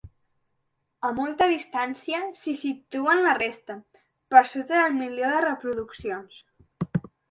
[1.09, 3.79] A molta distància, s’hi situen la resta,
[4.35, 6.47] per sota del milió de reproduccions.